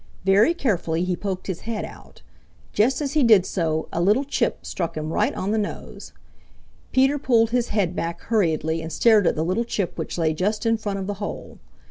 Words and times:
Very 0.25 0.55
carefully 0.55 1.03
he 1.03 1.15
poked 1.15 1.45
his 1.45 1.59
head 1.59 1.85
out. 1.85 2.23
Just 2.73 3.01
as 3.01 3.11
he 3.13 3.21
did 3.21 3.45
so, 3.45 3.87
a 3.93 4.01
little 4.01 4.23
chip 4.23 4.65
struck 4.65 4.97
him 4.97 5.13
right 5.13 5.31
on 5.35 5.51
the 5.51 5.59
nose. 5.59 6.11
Peter 6.91 7.19
pulled 7.19 7.51
his 7.51 7.69
head 7.69 7.95
back 7.95 8.19
hurriedly 8.21 8.81
and 8.81 8.91
stared 8.91 9.27
at 9.27 9.35
the 9.35 9.45
little 9.45 9.63
chip 9.63 9.95
which 9.99 10.17
lay 10.17 10.33
just 10.33 10.65
in 10.65 10.77
front 10.77 10.97
of 10.97 11.05
the 11.05 11.13
hole. 11.21 11.59